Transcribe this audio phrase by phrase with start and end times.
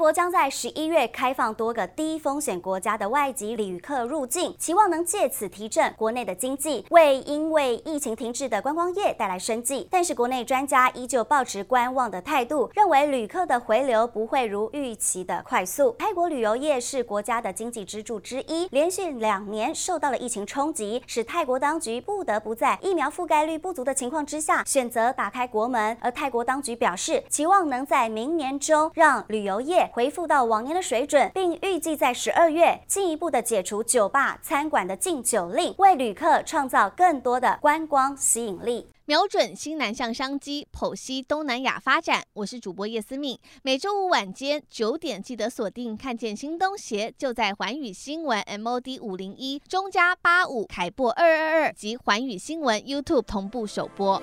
[0.00, 9.86] 国将在十一月开放多个低风险国家的外籍旅客入境，期望能借此提振国内的经济，为因为疫情停滞的观光业带来生计。
[9.90, 15.94] 但是，国内专家依旧抱持观望的态度，认为旅客的回流不会如预期的快速。
[15.98, 25.94] 泰国旅游业是国家的经济支柱之一，连续两年受到了疫情冲击，使泰国当局不得不在疫苗覆盖率不足的情况之下，选择打开国门。
[26.00, 29.89] 而泰国当局表示，期望能在明年中让旅游业。
[29.90, 38.88] 业恢复到往年的水准，并预计在十二月进一步的解除酒吧、餐馆的禁酒令，为旅客创造更多的观光吸引力。
[39.04, 42.22] 瞄准新南向商机，剖析东南亚发展。
[42.34, 45.96] 我是主播叶思敏，每周五晚间九点记得锁定。
[45.96, 54.22] 看见新东协就在环宇新闻 MOD 五零一中加八五凯播二二二及环宇新闻 YouTube 同步首播。